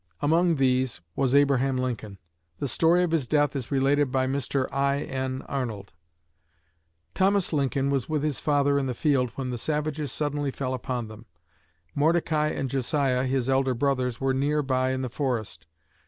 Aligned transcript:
Among 0.19 0.55
these 0.55 0.99
was 1.15 1.35
Abraham 1.35 1.77
Lincoln. 1.77 2.17
The 2.57 2.67
story 2.67 3.03
of 3.03 3.11
his 3.11 3.27
death 3.27 3.55
is 3.55 3.69
related 3.69 4.11
by 4.11 4.25
Mr. 4.25 4.67
I.N. 4.73 5.43
Arnold. 5.43 5.93
"Thomas 7.13 7.53
Lincoln 7.53 7.91
was 7.91 8.09
with 8.09 8.23
his 8.23 8.39
father 8.39 8.79
in 8.79 8.87
the 8.87 8.95
field 8.95 9.29
when 9.35 9.51
the 9.51 9.59
savages 9.59 10.11
suddenly 10.11 10.49
fell 10.49 10.73
upon 10.73 11.07
them. 11.07 11.27
Mordecai 11.93 12.47
and 12.47 12.67
Josiah, 12.67 13.25
his 13.25 13.47
elder 13.47 13.75
brothers, 13.75 14.19
were 14.19 14.33
near 14.33 14.63
by 14.63 14.89
in 14.89 15.03
the 15.03 15.07
forest. 15.11 15.67